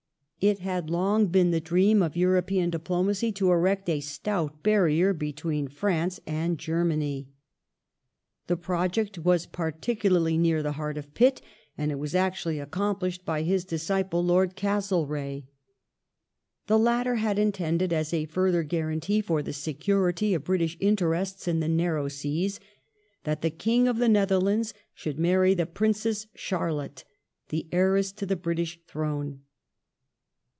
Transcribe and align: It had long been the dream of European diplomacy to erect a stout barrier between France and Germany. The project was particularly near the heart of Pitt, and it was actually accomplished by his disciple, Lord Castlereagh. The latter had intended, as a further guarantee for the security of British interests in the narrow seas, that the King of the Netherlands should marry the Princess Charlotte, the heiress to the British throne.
It 0.43 0.57
had 0.57 0.89
long 0.89 1.27
been 1.27 1.51
the 1.51 1.61
dream 1.61 2.01
of 2.01 2.17
European 2.17 2.71
diplomacy 2.71 3.31
to 3.33 3.51
erect 3.51 3.87
a 3.87 3.99
stout 3.99 4.63
barrier 4.63 5.13
between 5.13 5.67
France 5.67 6.19
and 6.25 6.57
Germany. 6.57 7.29
The 8.47 8.57
project 8.57 9.19
was 9.19 9.45
particularly 9.45 10.39
near 10.39 10.63
the 10.63 10.71
heart 10.71 10.97
of 10.97 11.13
Pitt, 11.13 11.43
and 11.77 11.91
it 11.91 11.99
was 11.99 12.15
actually 12.15 12.57
accomplished 12.57 13.23
by 13.23 13.43
his 13.43 13.65
disciple, 13.65 14.23
Lord 14.25 14.55
Castlereagh. 14.55 15.43
The 16.65 16.79
latter 16.79 17.17
had 17.17 17.37
intended, 17.37 17.93
as 17.93 18.11
a 18.11 18.25
further 18.25 18.63
guarantee 18.63 19.21
for 19.21 19.43
the 19.43 19.53
security 19.53 20.33
of 20.33 20.43
British 20.45 20.75
interests 20.79 21.47
in 21.47 21.59
the 21.59 21.69
narrow 21.69 22.07
seas, 22.07 22.59
that 23.25 23.43
the 23.43 23.51
King 23.51 23.87
of 23.87 23.97
the 23.99 24.09
Netherlands 24.09 24.73
should 24.95 25.19
marry 25.19 25.53
the 25.53 25.67
Princess 25.67 26.25
Charlotte, 26.33 27.03
the 27.49 27.67
heiress 27.71 28.11
to 28.13 28.25
the 28.25 28.35
British 28.35 28.79
throne. 28.87 29.41